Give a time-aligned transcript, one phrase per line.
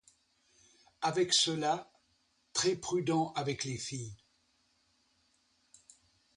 [1.03, 1.93] Avec cela,
[2.53, 4.17] très prudent avec les filles.